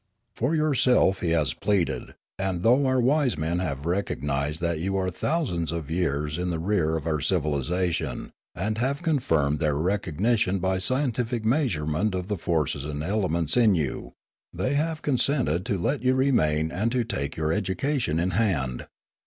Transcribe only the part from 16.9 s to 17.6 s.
to take your